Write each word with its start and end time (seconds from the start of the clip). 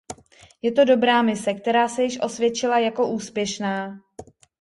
Je 0.61 0.71
to 0.71 0.85
dobrá 0.85 1.21
mise, 1.21 1.53
která 1.53 1.87
se 1.87 2.03
již 2.03 2.19
osvědčila 2.21 2.79
jako 2.79 3.07
úspěšná. 3.07 3.99